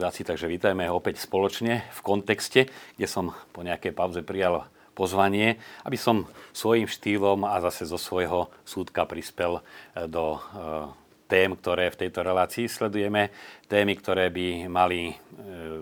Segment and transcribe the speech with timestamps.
[0.00, 4.64] Diváci, takže vítajme opäť spoločne v kontexte, kde som po nejakej pauze prijal
[4.96, 6.24] pozvanie, aby som
[6.56, 9.60] svojim štýlom a zase zo svojho súdka prispel
[10.08, 10.88] do eh,
[11.30, 13.30] tém, ktoré v tejto relácii sledujeme,
[13.70, 15.14] témy, ktoré by mali e,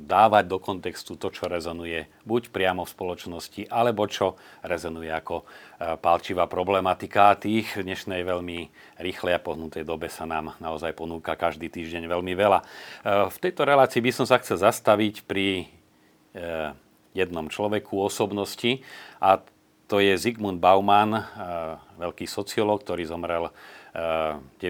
[0.04, 5.44] dávať do kontextu to, čo rezonuje buď priamo v spoločnosti, alebo čo rezonuje ako e,
[5.96, 7.32] palčivá problematika.
[7.40, 8.68] Tých v dnešnej veľmi
[9.00, 12.60] rýchlej a pohnutej dobe sa nám naozaj ponúka každý týždeň veľmi veľa.
[12.60, 12.64] E,
[13.32, 15.72] v tejto relácii by som sa chcel zastaviť pri
[17.18, 18.84] jednom človeku, osobnosti
[19.18, 19.42] a
[19.88, 21.24] to je Zygmunt Bauman,
[21.96, 23.48] veľký sociológ, ktorý zomrel
[23.96, 24.60] 9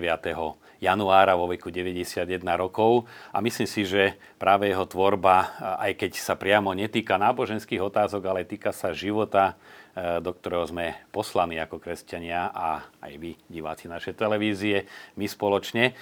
[0.79, 2.23] januára vo veku 91
[2.55, 3.11] rokov.
[3.35, 8.47] A myslím si, že práve jeho tvorba, aj keď sa priamo netýka náboženských otázok, ale
[8.47, 9.59] týka sa života
[9.97, 14.87] do ktorého sme poslaní ako kresťania a aj vy, diváci našej televízie,
[15.19, 15.97] my spoločne,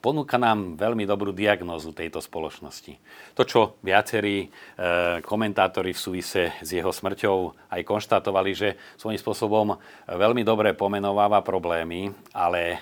[0.00, 2.96] ponúka nám veľmi dobrú diagnózu tejto spoločnosti.
[3.36, 4.48] To, čo viacerí e,
[5.20, 9.76] komentátori v súvise s jeho smrťou aj konštatovali, že svojím spôsobom
[10.08, 12.78] veľmi dobre pomenováva problémy, ale e,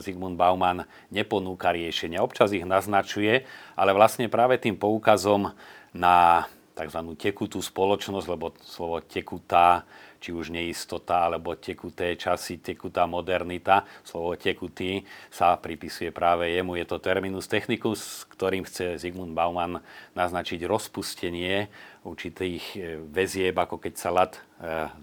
[0.00, 2.24] Zygmunt Bauman neponúka riešenia.
[2.24, 3.44] Občas ich naznačuje,
[3.76, 5.52] ale vlastne práve tým poukazom
[5.94, 7.00] na tzv.
[7.14, 9.86] tekutú spoločnosť, lebo slovo tekutá,
[10.18, 16.80] či už neistota, alebo tekuté časy, tekutá modernita, slovo tekutý sa pripisuje práve jemu.
[16.80, 19.84] Je to terminus technicus, ktorým chce Zygmunt Bauman
[20.16, 21.68] naznačiť rozpustenie
[22.08, 24.40] určitých e, väzieb, ako keď sa lat e,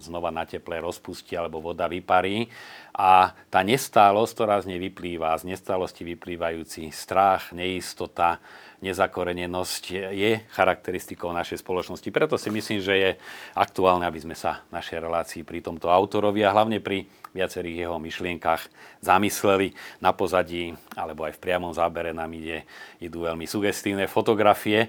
[0.02, 2.50] znova na teple rozpustí alebo voda vyparí.
[2.94, 8.42] A tá nestálosť, ktorá z nej vyplýva, z nestálosti vyplývajúci strach, neistota,
[8.82, 12.10] nezakorenenosť je charakteristikou našej spoločnosti.
[12.10, 13.10] Preto si myslím, že je
[13.54, 18.68] aktuálne, aby sme sa našej relácii pri tomto autorovi a hlavne pri viacerých jeho myšlienkach
[19.00, 22.66] zamysleli na pozadí, alebo aj v priamom zábere nám ide,
[23.00, 24.88] idú veľmi sugestívne fotografie, e,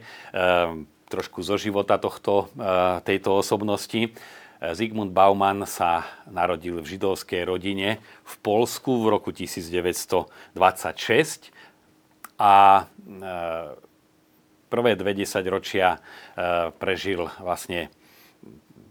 [1.07, 4.11] trošku zo života tohto, e, tejto osobnosti.
[4.63, 11.51] Zygmunt Bauman sa narodil v židovskej rodine v Polsku v roku 1926
[12.37, 12.83] a e,
[14.73, 15.99] prvé dve desaťročia e,
[16.75, 17.93] prežil vlastne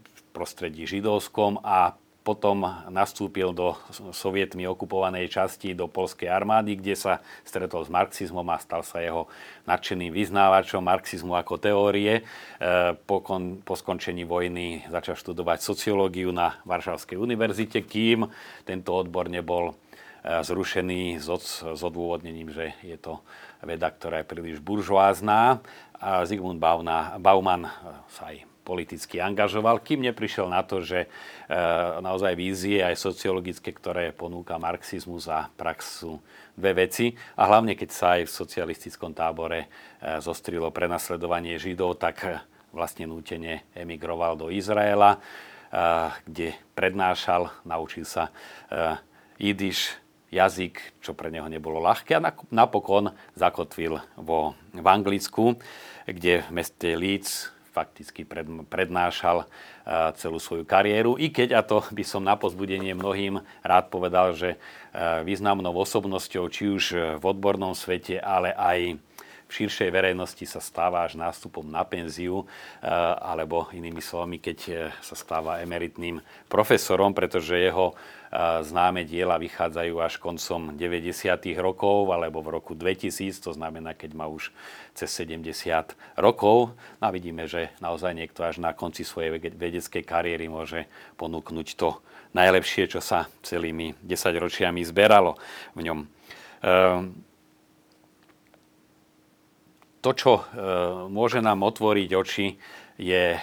[0.03, 3.75] v prostredí židovskom a potom nastúpil do
[4.15, 9.27] sovietmi okupovanej časti do polskej armády, kde sa stretol s marxizmom a stal sa jeho
[9.67, 12.23] nadšeným vyznávačom marxizmu ako teórie.
[12.23, 18.31] E, po, kon, po skončení vojny začal študovať sociológiu na Varšavskej univerzite, kým
[18.63, 19.75] tento odbor nebol
[20.23, 23.19] zrušený s odôvodnením, že je to
[23.59, 25.59] veda, ktorá je príliš buržoázná.
[25.99, 26.59] A Zygmunt
[27.19, 27.67] Bauman
[28.07, 31.07] sa aj politicky angažoval, kým neprišiel na to, že e,
[31.99, 36.23] naozaj vízie aj sociologické, ktoré ponúka marxizmus a prax sú
[36.55, 37.11] dve veci.
[37.35, 42.39] A hlavne, keď sa aj v socialistickom tábore e, zostrilo prenasledovanie Židov, tak e,
[42.71, 45.21] vlastne nútene emigroval do Izraela,
[46.25, 48.33] kde prednášal, naučil sa
[49.37, 49.93] jidiš,
[50.33, 55.61] jazyk, čo pre neho nebolo ľahké a napokon zakotvil vo, v Anglicku,
[56.09, 59.49] kde v meste Leeds fakticky pred, prednášal
[60.17, 61.17] celú svoju kariéru.
[61.17, 64.61] I keď, a to by som na pozbudenie mnohým rád povedal, že
[65.25, 66.83] významnou osobnosťou, či už
[67.17, 69.01] v odbornom svete, ale aj
[69.49, 72.45] v širšej verejnosti sa stáva až nástupom na penziu,
[73.21, 77.97] alebo inými slovami, keď sa stáva emeritným profesorom, pretože jeho
[78.65, 81.13] Známe diela vychádzajú až koncom 90.
[81.61, 84.49] rokov alebo v roku 2000, to znamená, keď má už
[84.97, 86.73] cez 70 rokov.
[86.97, 90.89] No a vidíme, že naozaj niekto až na konci svojej vedeckej kariéry môže
[91.21, 92.01] ponúknuť to
[92.33, 95.37] najlepšie, čo sa celými 10 ročiami zberalo
[95.77, 95.99] v ňom.
[96.65, 97.13] Ehm,
[100.01, 102.47] to, čo ehm, môže nám otvoriť oči,
[102.97, 103.39] je e,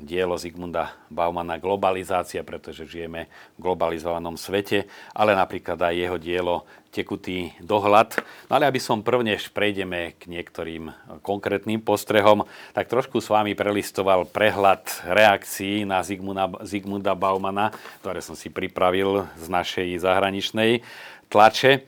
[0.00, 6.56] dielo Zigmunda Baumana Globalizácia, pretože žijeme v globalizovanom svete, ale napríklad aj jeho dielo
[6.94, 8.22] Tekutý dohľad.
[8.46, 10.94] No ale aby som prvnež prejdeme k niektorým
[11.26, 18.38] konkrétnym postrehom, tak trošku s vami prelistoval prehľad reakcií na Zigmunda, Zigmunda Baumana, ktoré som
[18.38, 20.86] si pripravil z našej zahraničnej
[21.34, 21.82] tlače.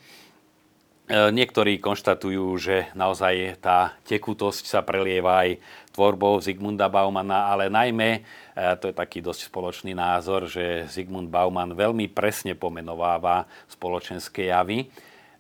[1.07, 5.63] E, niektorí konštatujú, že naozaj tá tekutosť sa prelieva aj
[5.97, 8.21] tvorbou Zigmunda Baumana, ale najmä,
[8.53, 14.93] e, to je taký dosť spoločný názor, že Zigmund Bauman veľmi presne pomenováva spoločenské javy,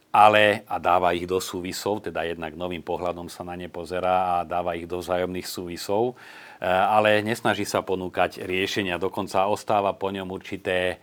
[0.08, 4.48] ale a dáva ich do súvisov, teda jednak novým pohľadom sa na ne pozerá a
[4.48, 6.16] dáva ich do vzájomných súvisov,
[6.56, 10.96] e, ale nesnaží sa ponúkať riešenia, dokonca ostáva po ňom určité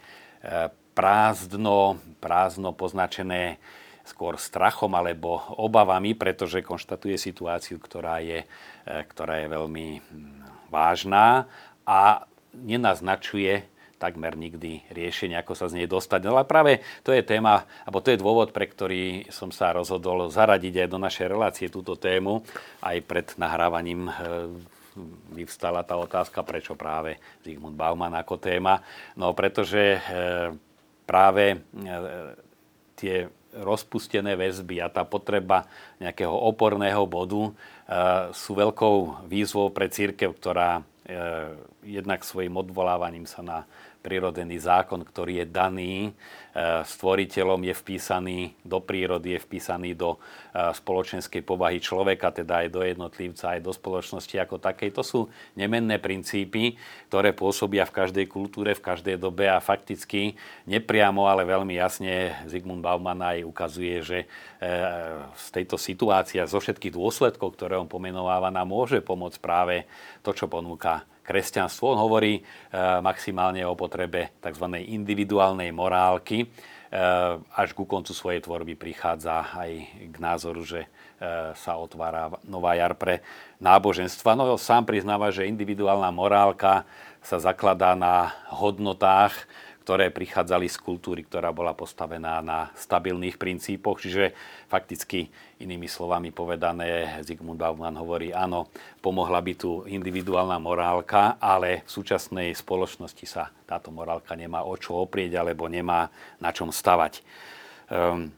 [0.92, 3.64] prázdno, prázdno poznačené
[4.04, 8.44] skôr strachom alebo obavami, pretože konštatuje situáciu, ktorá je,
[8.84, 10.04] e, ktorá je veľmi hm,
[10.68, 11.48] vážna
[11.88, 13.72] a nenaznačuje
[14.04, 16.28] takmer nikdy riešenie, ako sa z nej dostať.
[16.28, 20.28] No ale práve to je téma, alebo to je dôvod, pre ktorý som sa rozhodol
[20.28, 22.44] zaradiť aj do našej relácie túto tému.
[22.84, 24.14] Aj pred nahrávaním e,
[25.32, 27.16] vyvstala tá otázka, prečo práve
[27.48, 28.84] Zygmunt Bauman ako téma.
[29.16, 30.00] No pretože e,
[31.08, 31.64] práve
[33.00, 33.28] tie
[33.62, 35.70] rozpustené väzby a tá potreba
[36.02, 37.54] nejakého oporného bodu
[38.34, 40.82] sú veľkou výzvou pre církev, ktorá
[41.84, 43.58] jednak svojim odvolávaním sa na
[44.04, 46.12] prírodzený zákon, ktorý je daný e,
[46.84, 52.84] stvoriteľom, je vpísaný do prírody, je vpísaný do e, spoločenskej povahy človeka, teda aj do
[52.84, 54.92] jednotlivca, aj do spoločnosti ako takej.
[55.00, 55.20] To sú
[55.56, 56.76] nemenné princípy,
[57.08, 60.36] ktoré pôsobia v každej kultúre, v každej dobe a fakticky
[60.68, 64.28] nepriamo, ale veľmi jasne Zygmunt Bauman aj ukazuje, že e,
[65.32, 69.88] z tejto situácie, zo všetkých dôsledkov, ktoré on pomenováva, nám môže pomôcť práve
[70.20, 71.96] to, čo ponúka kresťanstvo.
[71.96, 72.42] On hovorí e,
[73.00, 74.66] maximálne o potrebe tzv.
[74.84, 76.44] individuálnej morálky.
[76.44, 76.48] E,
[77.40, 79.72] až ku koncu svojej tvorby prichádza aj
[80.12, 80.88] k názoru, že e,
[81.56, 83.24] sa otvára nová jar pre
[83.64, 84.36] náboženstva.
[84.36, 86.84] No sám priznáva, že individuálna morálka
[87.24, 89.48] sa zakladá na hodnotách,
[89.84, 94.00] ktoré prichádzali z kultúry, ktorá bola postavená na stabilných princípoch.
[94.00, 94.32] Čiže
[94.72, 95.28] fakticky,
[95.60, 98.72] inými slovami povedané, Zygmunt Bauman hovorí, áno,
[99.04, 105.04] pomohla by tu individuálna morálka, ale v súčasnej spoločnosti sa táto morálka nemá o čo
[105.04, 106.08] oprieť alebo nemá
[106.40, 107.20] na čom stavať.
[107.92, 108.32] Um,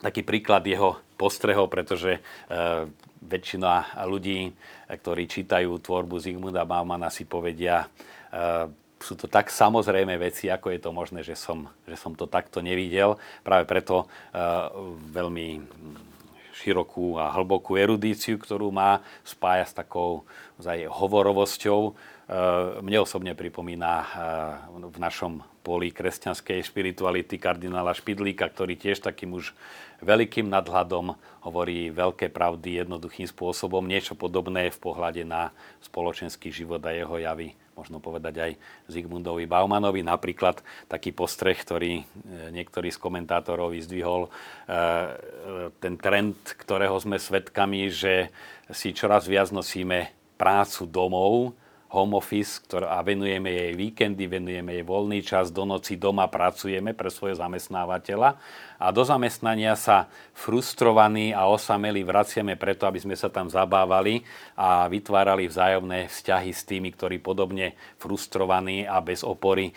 [0.00, 2.88] taký príklad jeho postrehov, pretože uh,
[3.20, 4.48] väčšina ľudí,
[4.88, 8.68] ktorí čítajú tvorbu Zygmunda Baumana, si povedia, uh,
[9.04, 12.64] sú to tak samozrejme veci, ako je to možné, že som, že som to takto
[12.64, 13.20] nevidel.
[13.44, 14.72] Práve preto uh,
[15.12, 15.60] veľmi
[16.56, 20.24] širokú a hlbokú erudíciu, ktorú má, spája s takou
[20.56, 21.80] zaj, hovorovosťou.
[21.84, 24.08] Uh, mne osobne pripomína uh,
[24.88, 29.52] v našom poli kresťanskej špirituality kardinála Špidlíka, ktorý tiež takým už
[30.04, 33.84] veľkým nadhľadom hovorí veľké pravdy jednoduchým spôsobom.
[33.84, 38.52] Niečo podobné v pohľade na spoločenský život a jeho javy možno povedať aj
[38.90, 40.06] Zigmundovi Baumanovi.
[40.06, 42.04] Napríklad taký postreh, ktorý e,
[42.54, 44.30] niektorý z komentátorov vyzdvihol, e,
[45.82, 48.30] ten trend, ktorého sme svedkami, že
[48.70, 51.52] si čoraz viac nosíme prácu domov,
[51.94, 56.90] home office ktorá, a venujeme jej víkendy, venujeme jej voľný čas, do noci doma pracujeme
[56.90, 58.34] pre svojho zamestnávateľa.
[58.82, 64.26] A do zamestnania sa frustrovaní a osameli vraciame preto, aby sme sa tam zabávali
[64.58, 69.74] a vytvárali vzájomné vzťahy s tými, ktorí podobne frustrovaní a bez opory e,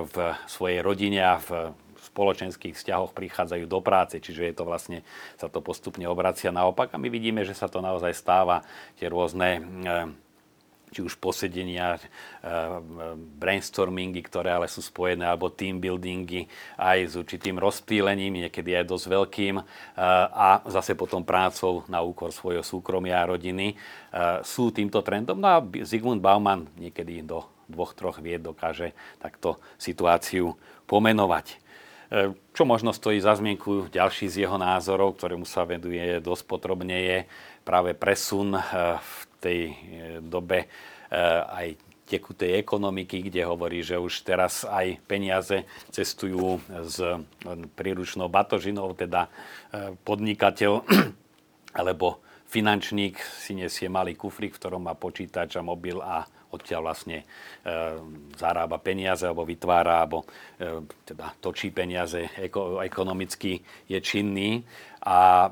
[0.00, 0.16] v
[0.48, 5.06] svojej rodine a v spoločenských vzťahoch prichádzajú do práce, čiže je to vlastne,
[5.38, 6.50] sa to postupne obracia.
[6.50, 8.66] Naopak a my vidíme, že sa to naozaj stáva,
[8.98, 10.29] tie rôzne e,
[10.90, 12.02] či už posedenia, eh,
[13.38, 19.06] brainstormingy, ktoré ale sú spojené, alebo team buildingy aj s určitým rozptýlením, niekedy aj dosť
[19.06, 19.64] veľkým eh,
[20.34, 25.38] a zase potom prácou na úkor svojho súkromia a rodiny eh, sú týmto trendom.
[25.38, 28.90] No a Zygmunt Bauman niekedy do dvoch, troch vied dokáže
[29.22, 30.58] takto situáciu
[30.90, 31.62] pomenovať.
[32.50, 37.18] Čo možno stojí za zmienku ďalší z jeho názorov, ktorému sa veduje dosť podrobne, je
[37.62, 38.58] práve presun
[38.98, 39.74] v tej e,
[40.20, 40.68] dobe e,
[41.48, 41.68] aj
[42.06, 45.62] tekutej ekonomiky, kde hovorí, že už teraz aj peniaze
[45.94, 46.98] cestujú s
[47.78, 49.30] príručnou batožinou, teda
[50.02, 50.82] podnikateľ
[51.78, 52.18] alebo
[52.50, 57.24] finančník si nesie malý kufrík, v ktorom má počítač a mobil a odtiaľ vlastne e,
[58.34, 60.26] zarába peniaze alebo vytvára, alebo
[60.58, 64.66] e, teda točí peniaze, eko, ekonomicky je činný.
[65.06, 65.46] A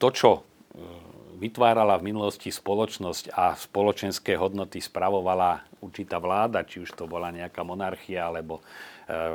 [0.00, 0.30] to, čo
[1.38, 7.62] vytvárala v minulosti spoločnosť a spoločenské hodnoty spravovala určitá vláda, či už to bola nejaká
[7.62, 8.62] monarchia, alebo e,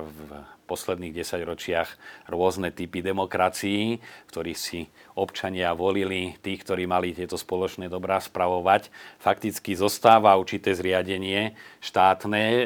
[0.04, 0.20] v
[0.68, 1.90] posledných desaťročiach
[2.32, 4.00] rôzne typy demokracií,
[4.32, 8.92] ktorí si občania volili tých, ktorí mali tieto spoločné dobrá spravovať.
[9.20, 12.64] Fakticky zostáva určité zriadenie štátne, e,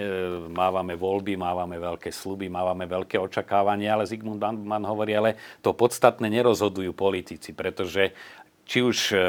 [0.49, 6.25] mávame voľby, mávame veľké sluby, mávame veľké očakávania, ale Zygmunt Mann hovorí, ale to podstatné
[6.33, 8.13] nerozhodujú politici, pretože
[8.67, 9.19] či už e,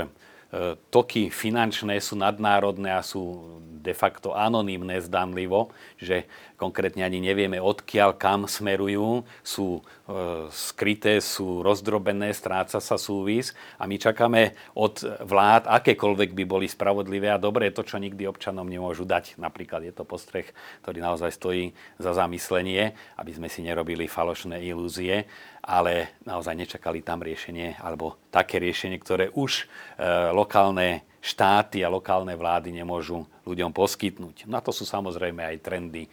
[0.90, 6.28] toky finančné sú nadnárodné a sú de facto anonymné zdanlivo, že
[6.58, 9.82] konkrétne ani nevieme odkiaľ kam smerujú, sú e,
[10.50, 17.30] skryté, sú rozdrobené, stráca sa súvis a my čakáme od vlád, akékoľvek by boli spravodlivé
[17.30, 19.38] a dobré, to, čo nikdy občanom nemôžu dať.
[19.38, 20.50] Napríklad je to postreh,
[20.82, 21.64] ktorý naozaj stojí
[21.96, 25.24] za zamyslenie, aby sme si nerobili falošné ilúzie
[25.68, 32.32] ale naozaj nečakali tam riešenie, alebo také riešenie, ktoré už e, lokálne štáty a lokálne
[32.32, 34.48] vlády nemôžu ľuďom poskytnúť.
[34.48, 36.10] Na to sú samozrejme aj trendy, e,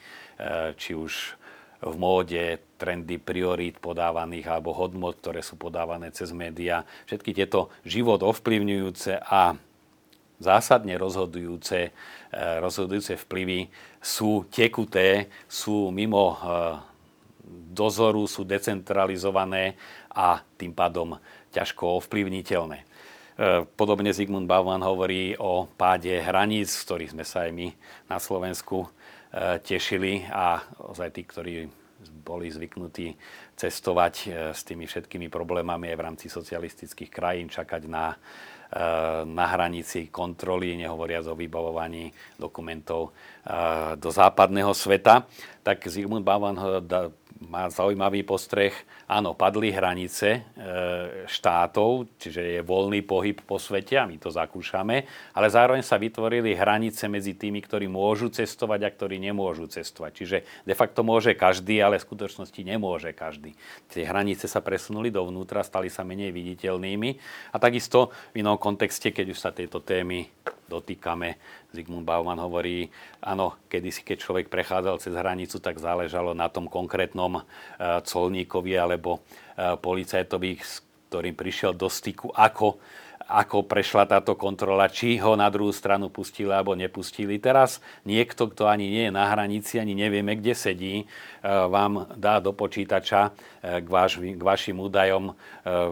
[0.76, 1.40] či už
[1.80, 6.84] v móde, trendy priorít podávaných alebo hodnot, ktoré sú podávané cez médiá.
[7.08, 9.56] Všetky tieto život ovplyvňujúce a
[10.44, 13.72] zásadne rozhodujúce, e, rozhodujúce vplyvy
[14.04, 16.36] sú tekuté, sú mimo
[17.76, 19.76] dozoru sú decentralizované
[20.16, 21.20] a tým pádom
[21.52, 22.80] ťažko ovplyvniteľné.
[22.80, 22.86] E,
[23.76, 27.68] podobne Zygmunt Bauman hovorí o páde hraníc, z ktorých sme sa aj my
[28.08, 28.90] na Slovensku e,
[29.60, 31.56] tešili a ozaj tí, ktorí
[32.24, 33.12] boli zvyknutí
[33.60, 38.16] cestovať e, s tými všetkými problémami aj v rámci socialistických krajín, čakať na
[39.24, 43.16] na hranici kontroly, nehovoriac o vybavovaní dokumentov
[43.96, 45.24] do západného sveta,
[45.64, 46.58] tak Zygmunt Bauman
[47.44, 48.72] má zaujímavý postreh.
[49.06, 50.40] Áno, padli hranice e,
[51.28, 55.04] štátov, čiže je voľný pohyb po svete a my to zakúšame,
[55.36, 60.12] ale zároveň sa vytvorili hranice medzi tými, ktorí môžu cestovať a ktorí nemôžu cestovať.
[60.16, 63.54] Čiže de facto môže každý, ale v skutočnosti nemôže každý.
[63.92, 67.10] Tie hranice sa presunuli dovnútra, stali sa menej viditeľnými
[67.52, 70.32] a takisto v inom kontexte, keď už sa tieto témy
[70.68, 71.38] dotýkame.
[71.72, 72.90] Zygmunt Bauman hovorí,
[73.22, 77.42] áno, kedysi, keď človek prechádzal cez hranicu, tak záležalo na tom konkrétnom e,
[78.06, 79.20] colníkovi alebo e,
[79.78, 82.82] policajtovi, s ktorým prišiel do styku, ako
[83.26, 87.42] ako prešla táto kontrola, či ho na druhú stranu pustili alebo nepustili.
[87.42, 91.10] Teraz niekto, kto ani nie je na hranici, ani nevieme, kde sedí,
[91.46, 95.34] vám dá do počítača e, k, vaš, k vašim údajom e,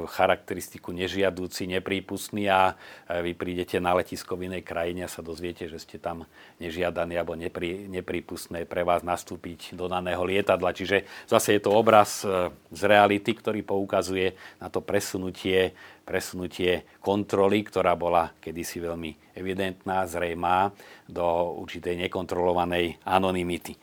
[0.10, 2.74] charakteristiku nežiadúci, neprípustný a
[3.22, 6.26] vy prídete na letisko v inej krajine a sa dozviete, že ste tam
[6.58, 10.74] nežiadaní alebo neprí, neprípustné pre vás nastúpiť do daného lietadla.
[10.74, 12.26] Čiže zase je to obraz
[12.74, 20.76] z reality, ktorý poukazuje na to presunutie presunutie kontroly, ktorá bola kedysi veľmi evidentná, zrejmá,
[21.08, 21.24] do
[21.64, 23.80] určitej nekontrolovanej anonymity.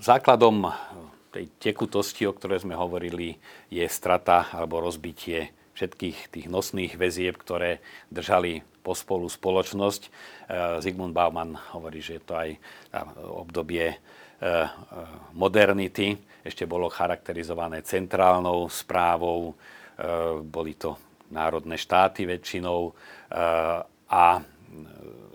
[0.00, 0.72] Základom
[1.28, 3.36] tej tekutosti, o ktorej sme hovorili,
[3.68, 10.02] je strata alebo rozbitie všetkých tých nosných väzieb, ktoré držali pospolu spoločnosť.
[10.02, 10.10] E,
[10.80, 12.50] Zygmunt Bauman hovorí, že je to aj
[13.20, 14.00] obdobie
[14.38, 14.70] Eh, eh,
[15.34, 16.14] modernity.
[16.46, 19.58] Ešte bolo charakterizované centrálnou správou,
[20.46, 20.94] boli to
[21.34, 22.94] národné štáty väčšinou
[24.08, 24.24] a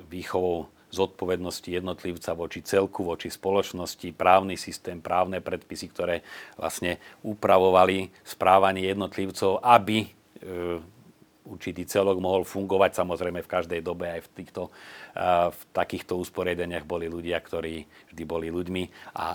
[0.08, 6.22] výchovou zodpovednosti jednotlivca voči celku, voči spoločnosti, právny systém, právne predpisy, ktoré
[6.54, 10.06] vlastne upravovali správanie jednotlivcov, aby
[11.44, 13.04] určitý celok mohol fungovať.
[13.04, 14.72] Samozrejme v každej dobe aj v, týchto,
[15.52, 18.84] v takýchto usporiadaniach boli ľudia, ktorí vždy boli ľuďmi
[19.20, 19.26] a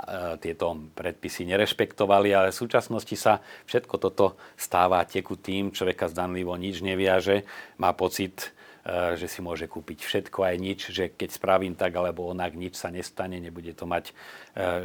[0.41, 7.45] tieto predpisy nerešpektovali, ale v súčasnosti sa všetko toto stáva tekutým, človeka zdanlivo nič neviaže,
[7.77, 8.57] má pocit,
[8.87, 12.89] že si môže kúpiť všetko aj nič, že keď spravím tak alebo onak, nič sa
[12.89, 14.17] nestane, nebude to mať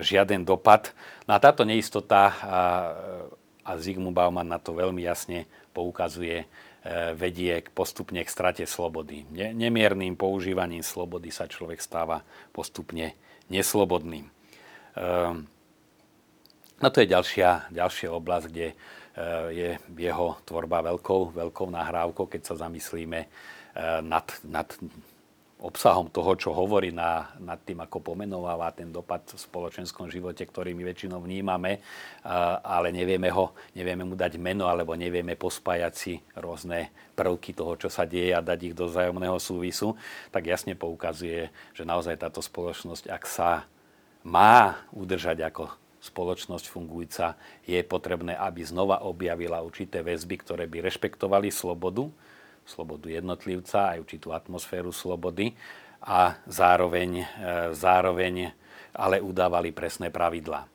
[0.04, 0.92] žiaden dopad.
[1.24, 2.36] No a táto neistota
[3.64, 6.44] a Zygmunt Bauman na to veľmi jasne poukazuje
[6.84, 9.24] E, vedie postupne k strate slobody.
[9.32, 13.16] Nemierným používaním slobody sa človek stáva postupne
[13.48, 14.28] neslobodným.
[14.28, 14.32] E,
[16.84, 18.68] no to je ďalšia, ďalšia oblasť, kde
[19.54, 23.30] je jeho tvorba veľkou, veľkou nahrávkou, keď sa zamyslíme
[24.02, 24.68] nad, nad
[25.64, 30.76] obsahom toho, čo hovorí na, nad tým, ako pomenováva ten dopad v spoločenskom živote, ktorý
[30.76, 31.80] my väčšinou vnímame,
[32.68, 37.88] ale nevieme, ho, nevieme mu dať meno alebo nevieme pospájať si rôzne prvky toho, čo
[37.88, 39.96] sa deje a dať ich do vzájomného súvisu,
[40.36, 43.64] tak jasne poukazuje, že naozaj táto spoločnosť, ak sa
[44.28, 45.72] má udržať ako
[46.04, 52.12] spoločnosť fungujúca, je potrebné, aby znova objavila určité väzby, ktoré by rešpektovali slobodu,
[52.64, 55.54] slobodu jednotlivca, aj určitú atmosféru slobody
[56.04, 57.26] a zároveň, e,
[57.76, 58.52] zároveň
[58.94, 60.64] ale udávali presné pravidlá.
[60.64, 60.68] E,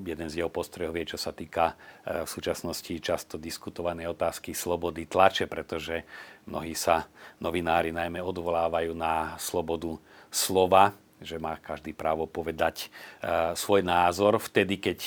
[0.00, 5.06] jeden z jeho postrehov je, čo sa týka e, v súčasnosti často diskutované otázky slobody
[5.06, 6.02] tlače, pretože
[6.50, 7.06] mnohí sa
[7.38, 9.98] novinári najmä odvolávajú na slobodu
[10.30, 12.88] slova, že má každý právo povedať
[13.52, 14.98] svoj názor vtedy, keď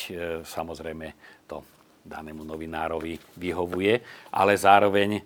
[0.45, 1.09] samozrejme
[1.49, 1.65] to
[2.03, 4.03] danému novinárovi vyhovuje,
[4.35, 5.21] ale zároveň, e,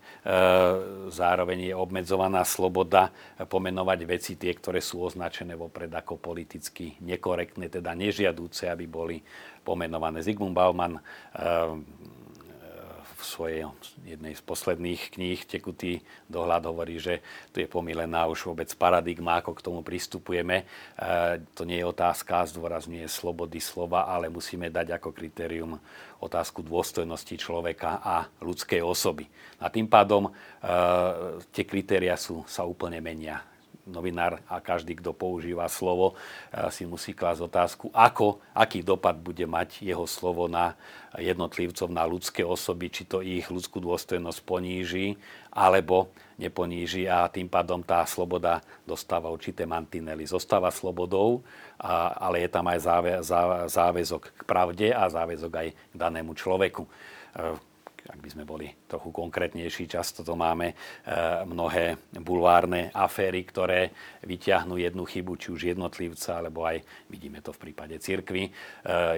[1.10, 3.10] zároveň je obmedzovaná sloboda
[3.50, 9.18] pomenovať veci tie, ktoré sú označené vopred ako politicky nekorektné, teda nežiadúce, aby boli
[9.66, 10.22] pomenované.
[10.22, 11.02] Zygmunt Bauman e,
[13.28, 13.68] svojej
[14.08, 16.00] jednej z posledných kníh Tekutý
[16.32, 17.20] dohľad hovorí, že
[17.52, 20.64] tu je pomilená už vôbec paradigma, ako k tomu pristupujeme.
[20.64, 20.66] E,
[21.52, 25.76] to nie je otázka, zdôrazňuje slobody slova, ale musíme dať ako kritérium
[26.24, 29.28] otázku dôstojnosti človeka a ľudskej osoby.
[29.60, 30.32] A tým pádom e,
[31.52, 33.57] tie kritéria sú, sa úplne menia
[33.88, 36.14] novinár a každý, kto používa slovo,
[36.52, 40.76] eh, si musí klásť otázku, ako, aký dopad bude mať jeho slovo na
[41.18, 45.18] jednotlivcov, na ľudské osoby, či to ich ľudskú dôstojnosť poníži,
[45.50, 50.30] alebo neponíži a tým pádom tá sloboda dostáva určité mantinely.
[50.30, 51.42] Zostáva slobodou,
[51.82, 52.80] ale je tam aj
[53.66, 57.58] záväzok k pravde a záväzok aj k danému človeku eh,
[58.08, 60.76] ak by sme boli trochu konkrétnejší, často to máme e,
[61.44, 63.92] mnohé bulvárne aféry, ktoré
[64.24, 68.52] vyťahnú jednu chybu, či už jednotlivca, alebo aj, vidíme to v prípade cirkvy, e,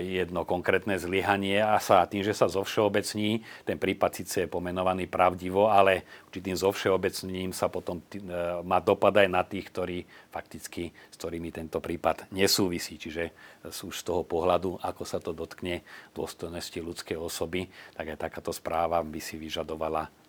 [0.01, 5.69] jedno konkrétne zlyhanie a sa tým, že sa zovšeobecní, ten prípad síce je pomenovaný pravdivo,
[5.69, 8.25] ale určitým zovšeobecním sa potom e,
[8.65, 9.97] má dopad aj na tých, ktorí
[10.33, 12.97] fakticky, s ktorými tento prípad nesúvisí.
[12.97, 13.31] Čiže
[13.69, 15.85] sú už z toho pohľadu, ako sa to dotkne
[16.17, 19.58] dôstojnosti ľudskej osoby, tak aj takáto správa by si vyžadovala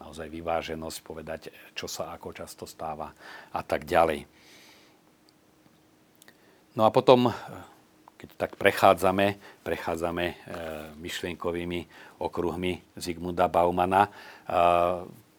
[0.00, 1.40] naozaj vyváženosť, povedať,
[1.76, 3.12] čo sa ako často stáva
[3.54, 4.26] a tak ďalej.
[6.78, 7.34] No a potom,
[8.14, 10.34] keď tak prechádzame, prechádzame e,
[11.02, 11.80] myšlienkovými
[12.22, 14.10] okruhmi Zigmunda Baumana, e,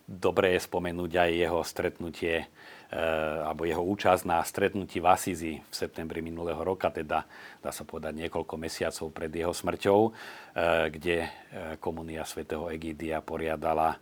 [0.05, 5.74] dobre je spomenúť aj jeho stretnutie Eh, alebo jeho účasť na stretnutí v Asizi v
[5.74, 7.24] septembri minulého roka, teda
[7.63, 11.29] dá sa povedať niekoľko mesiacov pred jeho smrťou, eh, kde eh,
[11.79, 13.95] komunia svätého Egidia poriadala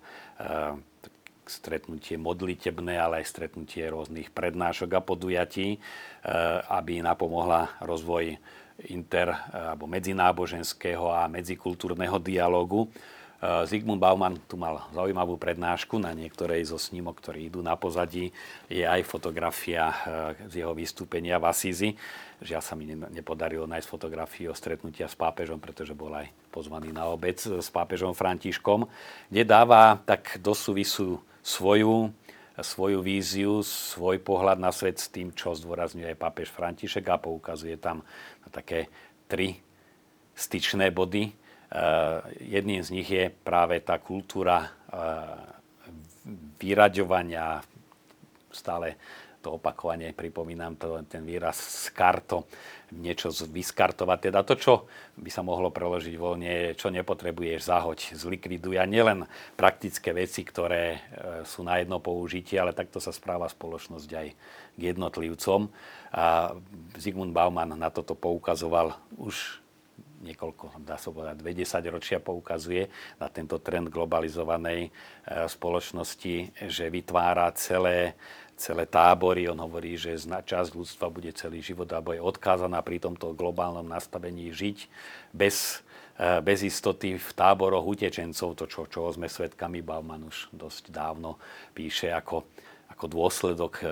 [1.44, 5.76] stretnutie modlitebné, ale aj stretnutie rôznych prednášok a podujatí,
[6.72, 8.40] aby napomohla rozvoj
[8.88, 12.88] inter- alebo medzináboženského a medzikultúrneho dialogu.
[12.88, 18.36] Eh, Zygmunt Bauman tu mal zaujímavú prednášku na niektorej zo snímok, ktorí idú na pozadí.
[18.68, 19.96] Je aj fotografia eh,
[20.52, 21.90] z jeho vystúpenia v Asízi.
[22.44, 27.40] Žiaľ sa mi nepodarilo nájsť fotografiu stretnutia s pápežom, pretože bol aj pozvaný na obec
[27.40, 28.92] s pápežom Františkom,
[29.32, 32.12] kde dáva tak do súvisu svoju,
[32.60, 38.04] svoju víziu, svoj pohľad na svet s tým, čo zdôrazňuje pápež František a poukazuje tam
[38.44, 38.92] na také
[39.32, 39.64] tri
[40.36, 41.49] styčné body Eh,
[42.42, 44.74] jedným z nich je práve tá kultúra eh,
[46.58, 47.62] vyraďovania,
[48.50, 48.98] stále
[49.40, 52.50] to opakovanie, pripomínam to, ten výraz skarto,
[52.92, 54.20] niečo vyskartovať.
[54.20, 54.74] Teda to, čo
[55.16, 58.76] by sa mohlo preložiť voľne, čo nepotrebuješ, zahoď, zlikviduj.
[58.76, 59.24] A nielen
[59.56, 61.00] praktické veci, ktoré eh,
[61.46, 64.28] sú na jedno použitie, ale takto sa správa spoločnosť aj
[64.74, 65.70] k jednotlivcom.
[66.18, 66.58] A
[66.98, 69.62] Zygmunt Bauman na toto poukazoval už
[70.20, 74.90] niekoľko, dá sa povedať, 20 ročia poukazuje na tento trend globalizovanej e,
[75.48, 78.20] spoločnosti, že vytvára celé,
[78.60, 79.48] celé tábory.
[79.48, 84.52] On hovorí, že časť ľudstva bude celý život alebo je odkázaná pri tomto globálnom nastavení
[84.52, 84.78] žiť
[85.32, 85.80] bez,
[86.20, 91.40] e, bez istoty v táboroch utečencov, to čo, čo sme svedkami, Bauman už dosť dávno
[91.72, 92.44] píše ako,
[92.92, 93.88] ako dôsledok e,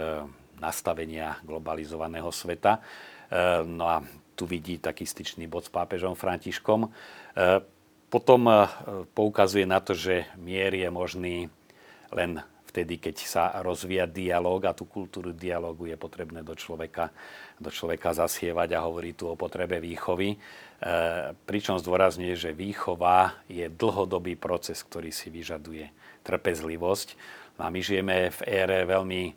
[0.58, 2.82] nastavenia globalizovaného sveta.
[3.68, 4.02] No a
[4.38, 6.86] tu vidí taký styčný bod s pápežom Františkom.
[6.86, 6.90] E,
[8.14, 8.56] potom e,
[9.18, 11.50] poukazuje na to, že mier je možný
[12.14, 17.10] len vtedy, keď sa rozvíja dialog a tú kultúru dialogu je potrebné do človeka,
[17.58, 20.36] do človeka zasievať a hovorí tu o potrebe výchovy.
[20.36, 20.38] E,
[21.50, 25.90] pričom zdôrazňuje, že výchova je dlhodobý proces, ktorý si vyžaduje
[26.22, 27.18] trpezlivosť.
[27.58, 29.34] A my žijeme v ére veľmi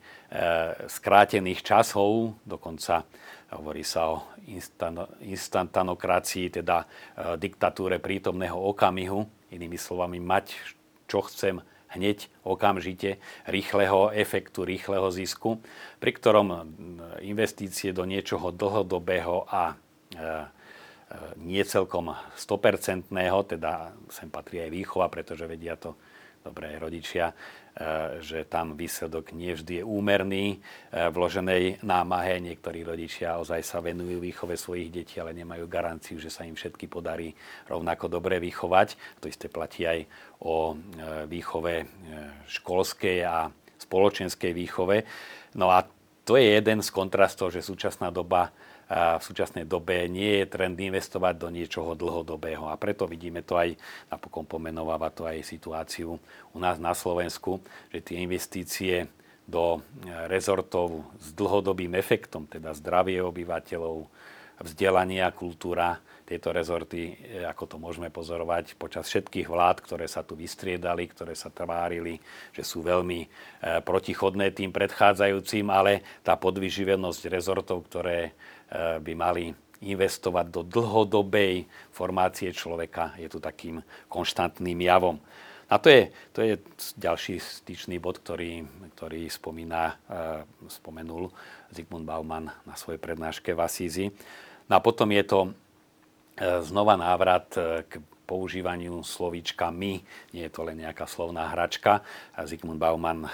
[0.87, 3.03] skrátených časov, dokonca
[3.59, 4.23] hovorí sa o
[5.27, 6.87] instantanokracii, teda e,
[7.35, 10.55] diktatúre prítomného okamihu, inými slovami mať,
[11.11, 11.59] čo chcem
[11.91, 13.19] hneď, okamžite,
[13.51, 15.59] rýchleho efektu, rýchleho zisku,
[15.99, 16.47] pri ktorom
[17.27, 19.77] investície do niečoho dlhodobého a e,
[20.15, 20.35] e,
[21.43, 23.11] nie celkom 100%,
[23.51, 25.99] teda sem patrí aj výchova, pretože vedia to
[26.41, 27.60] dobré rodičia, E,
[28.21, 30.57] že tam výsledok nie vždy je úmerný e,
[30.91, 32.43] vloženej námahe.
[32.43, 36.91] Niektorí rodičia ozaj sa venujú výchove svojich detí, ale nemajú garanciu, že sa im všetky
[36.91, 37.33] podarí
[37.71, 38.99] rovnako dobre vychovať.
[39.23, 40.05] To isté platí aj
[40.45, 40.77] o e,
[41.31, 41.89] výchove
[42.51, 43.49] školskej a
[43.81, 45.07] spoločenskej výchove.
[45.57, 45.87] No a
[46.29, 48.53] to je jeden z kontrastov, že súčasná doba
[48.91, 52.67] v súčasnej dobe nie je trend investovať do niečoho dlhodobého.
[52.67, 53.79] A preto vidíme to aj,
[54.11, 56.19] napokon pomenováva to aj situáciu
[56.51, 57.63] u nás na Slovensku,
[57.95, 59.07] že tie investície
[59.51, 59.81] do e,
[60.31, 64.07] rezortov s dlhodobým efektom, teda zdravie obyvateľov,
[64.63, 65.99] vzdelanie a kultúra
[66.31, 71.35] tieto rezorty, e, ako to môžeme pozorovať počas všetkých vlád, ktoré sa tu vystriedali, ktoré
[71.35, 72.23] sa tvárili,
[72.55, 73.29] že sú veľmi e,
[73.83, 78.39] protichodné tým predchádzajúcim, ale tá podvyživenosť rezortov, ktoré
[78.77, 85.19] by mali investovať do dlhodobej formácie človeka, je tu takým konštantným javom.
[85.71, 86.03] A to je,
[86.35, 86.55] to je
[86.99, 88.67] ďalší styčný bod, ktorý,
[88.99, 89.95] ktorý spomína,
[90.67, 91.31] spomenul
[91.71, 94.07] Zygmunt Bauman na svojej prednáške v Asízi.
[94.67, 95.55] No a potom je to
[96.41, 100.01] E, znova návrat e, k používaniu slovíčka my.
[100.33, 102.01] Nie je to len nejaká slovná hračka.
[102.49, 103.31] Zygmunt Bauman e,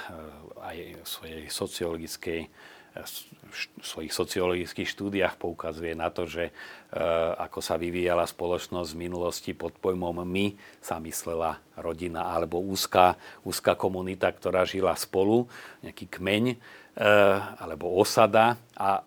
[0.59, 2.41] aj v svojej sociologickej
[2.97, 6.53] v svojich sociologických štúdiách poukazuje na to, že
[7.41, 13.77] ako sa vyvíjala spoločnosť v minulosti pod pojmom my sa myslela rodina alebo úzká, úzká
[13.77, 15.49] komunita, ktorá žila spolu,
[15.85, 16.45] nejaký kmeň
[17.61, 19.05] alebo osada a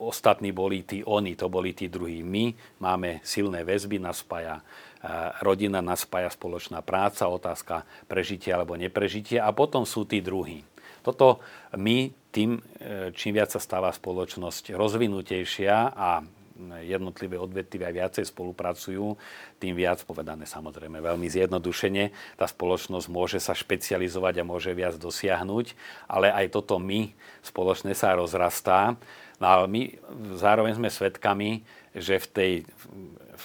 [0.00, 2.24] ostatní boli tí oni, to boli tí druhí.
[2.24, 4.64] My máme silné väzby, nás spája
[5.44, 10.64] rodina, nás spája spoločná práca, otázka prežitia alebo neprežitia a potom sú tí druhí.
[11.00, 11.40] Toto
[11.74, 16.22] my tým, e, čím viac sa stáva spoločnosť rozvinutejšia a
[16.84, 19.16] jednotlivé odvetvia aj viacej spolupracujú,
[19.56, 25.72] tým viac, povedané samozrejme veľmi zjednodušene, tá spoločnosť môže sa špecializovať a môže viac dosiahnuť,
[26.04, 29.00] ale aj toto my spoločne sa rozrastá.
[29.40, 29.82] No ale my
[30.36, 31.64] zároveň sme svedkami,
[31.96, 32.52] že v tej
[33.40, 33.44] v,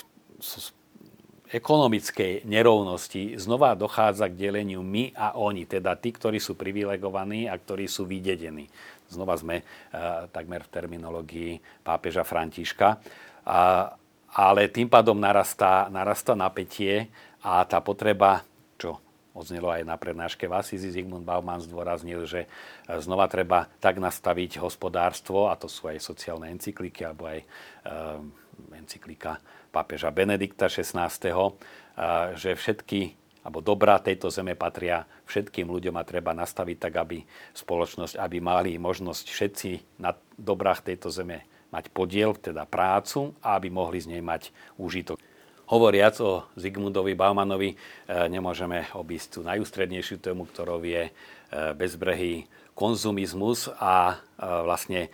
[1.52, 7.56] ekonomickej nerovnosti znova dochádza k deleniu my a oni, teda tí, ktorí sú privilegovaní a
[7.58, 8.66] ktorí sú vydedení.
[9.06, 11.52] Znova sme uh, takmer v terminológii
[11.86, 12.98] pápeža Františka.
[13.46, 13.94] Uh,
[14.36, 17.08] ale tým pádom narastá, narastá napätie
[17.46, 18.44] a tá potreba
[19.36, 25.52] odznelo aj na prednáške v Zygmunt Bauman zdôraznil, že e, znova treba tak nastaviť hospodárstvo,
[25.52, 27.46] a to sú aj sociálne encykliky, alebo aj e,
[28.80, 29.44] encyklika
[29.76, 31.12] pápeža Benedikta XVI,
[32.40, 37.22] že všetky alebo dobrá tejto zeme patria všetkým ľuďom a treba nastaviť tak, aby
[37.54, 43.70] spoločnosť, aby mali možnosť všetci na dobrách tejto zeme mať podiel, teda prácu a aby
[43.70, 44.50] mohli z nej mať
[44.82, 45.22] úžitok.
[45.70, 47.76] Hovoriac o Zigmundovi Baumanovi, e,
[48.30, 51.12] nemôžeme obísť tú najústrednejšiu tému, ktorou je e,
[51.74, 52.46] bezbrehý
[52.78, 55.10] konzumizmus a e, vlastne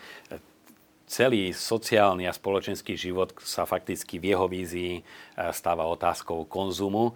[1.12, 5.04] celý sociálny a spoločenský život sa fakticky v jeho vízii
[5.52, 7.12] stáva otázkou konzumu.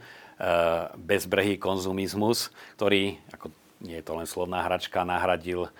[1.00, 5.72] Bezbrehý konzumizmus, ktorý, ako nie je to len slovná hračka, nahradil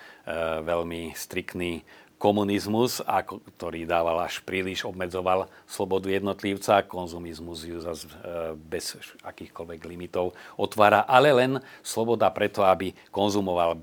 [0.64, 1.84] veľmi striktný
[2.16, 8.08] komunizmus, ako, ktorý dával až príliš, obmedzoval slobodu jednotlivca, konzumizmus ju zase
[8.56, 11.52] bez akýchkoľvek limitov otvára, ale len
[11.84, 13.76] sloboda preto, aby konzumoval.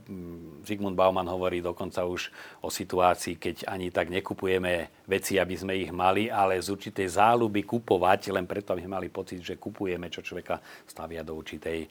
[0.66, 2.34] Zygmunt Bauman hovorí dokonca už
[2.66, 7.68] o situácii, keď ani tak nekupujeme veci, aby sme ich mali, ale z určitej záľuby
[7.68, 11.88] kupovať, len preto, aby mali pocit, že kupujeme, čo človeka stavia do určitej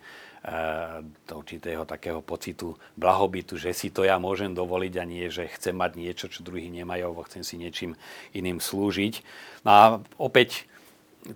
[1.30, 5.70] do určitého takého pocitu blahobytu, že si to ja môžem dovoliť a nie, že chcem
[5.70, 7.94] mať niečo, čo druhý nemajú, alebo chcem si niečím
[8.34, 9.22] iným slúžiť.
[9.62, 9.82] No a
[10.18, 10.66] opäť,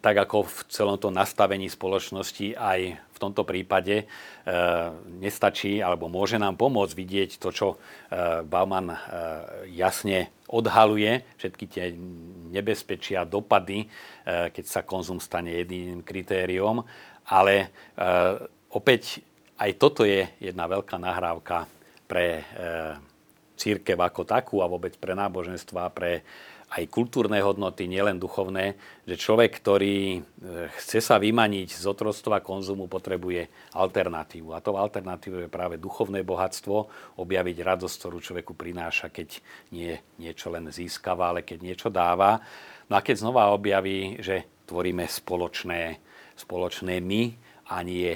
[0.03, 4.05] tak ako v celom tom nastavení spoločnosti, aj v tomto prípade e,
[5.23, 7.77] nestačí, alebo môže nám pomôcť vidieť to, čo e,
[8.43, 8.99] Bauman e,
[9.73, 11.95] jasne odhaluje, všetky tie
[12.51, 16.83] nebezpečia, dopady, e, keď sa konzum stane jediným kritériom,
[17.31, 17.67] ale e,
[18.75, 19.23] opäť
[19.57, 21.71] aj toto je jedna veľká nahrávka
[22.05, 22.45] pre e,
[23.57, 26.21] církev ako takú a vôbec pre náboženstva, pre
[26.67, 28.75] aj kultúrne hodnoty, nielen duchovné,
[29.07, 30.21] že človek, ktorý e,
[30.83, 34.51] chce sa vymaniť z otroctva konzumu, potrebuje alternatívu.
[34.51, 36.77] A to alternatívou je práve duchovné bohatstvo,
[37.23, 39.39] objaviť radosť, ktorú človeku prináša, keď
[39.71, 42.43] nie niečo len získava, ale keď niečo dáva.
[42.91, 46.03] No a keď znova objaví, že tvoríme spoločné,
[46.35, 47.23] spoločné my
[47.71, 48.11] a nie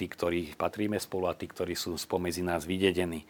[0.00, 3.20] tí, ktorí patríme spolu a tí, ktorí sú spomedzi nás vydedení.
[3.20, 3.26] E,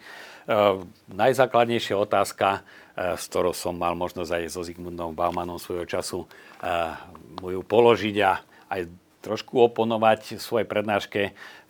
[1.10, 2.62] najzákladnejšia otázka,
[2.94, 6.26] e, s ktorou som mal možnosť aj so Zygmundom Baumanom svojho času e,
[7.42, 8.38] moju položiť a
[8.70, 8.86] aj
[9.20, 11.20] trošku oponovať v svojej prednáške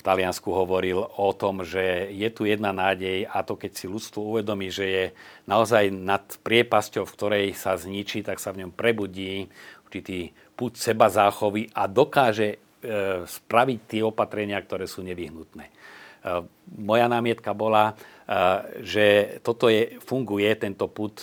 [0.01, 4.33] v Taliansku hovoril o tom, že je tu jedna nádej a to keď si ľudstvo
[4.33, 5.05] uvedomí, že je
[5.45, 9.53] naozaj nad priepasťou, v ktorej sa zničí, tak sa v ňom prebudí
[9.85, 12.63] určitý púd seba záchovy a dokáže
[13.27, 15.65] spraviť tie opatrenia, ktoré sú nevyhnutné.
[15.69, 15.73] E,
[16.81, 17.95] moja námietka bola, e,
[18.85, 19.07] že
[19.45, 21.21] toto je, funguje, tento put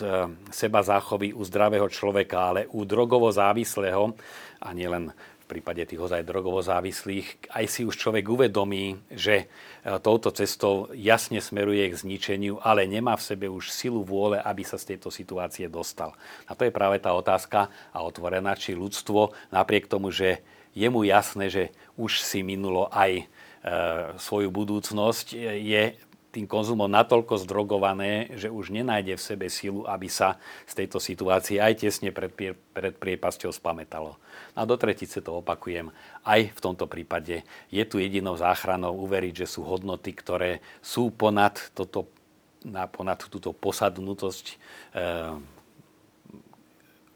[0.54, 4.14] seba záchovy u zdravého človeka, ale u drogovo závislého,
[4.62, 5.14] a nielen
[5.48, 10.92] v prípade tých ozaj drogovo závislých, aj si už človek uvedomí, že e, touto cestou
[10.92, 15.08] jasne smeruje k zničeniu, ale nemá v sebe už silu vôle, aby sa z tejto
[15.08, 16.12] situácie dostal.
[16.44, 20.44] A to je práve tá otázka a otvorená, či ľudstvo napriek tomu, že
[20.76, 21.64] je mu jasné, že
[21.96, 23.26] už si minulo aj e,
[24.18, 25.96] svoju budúcnosť, je
[26.38, 30.38] tým konzumom natoľko zdrogované, že už nenájde v sebe silu, aby sa
[30.70, 34.22] z tejto situácie aj tesne pred, pred priepasťou spametalo.
[34.54, 35.90] A do tretice to opakujem,
[36.22, 37.42] aj v tomto prípade
[37.74, 42.06] je tu jedinou záchranou uveriť, že sú hodnoty, ktoré sú ponad, toto,
[42.62, 44.56] na, ponad túto posadnutosť e,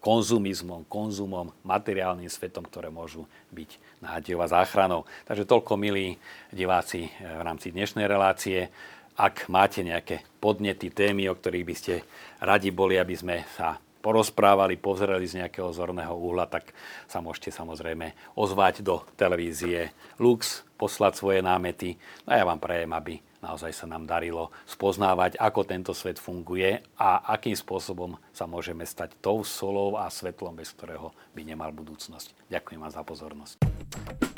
[0.01, 5.05] konzumizmom, konzumom, materiálnym svetom, ktoré môžu byť nádejou a záchranou.
[5.29, 6.17] Takže toľko, milí
[6.49, 8.73] diváci, eh, v rámci dnešnej relácie.
[9.13, 12.01] Ak máte nejaké podnety, témy, o ktorých by ste
[12.41, 16.73] radi boli, aby sme sa porozprávali, pozreli z nejakého zorného úhla, tak
[17.05, 22.01] sa môžete samozrejme ozvať do televízie Lux, poslať svoje námety.
[22.25, 26.79] No a ja vám prajem, aby naozaj sa nám darilo spoznávať, ako tento svet funguje
[26.95, 32.47] a akým spôsobom sa môžeme stať tou solou a svetlom, bez ktorého by nemal budúcnosť.
[32.47, 34.30] Ďakujem vám za pozornosť.